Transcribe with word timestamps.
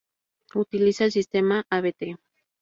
Utiliza 0.55 1.05
el 1.05 1.11
sistema 1.11 1.63
Abt. 1.69 2.17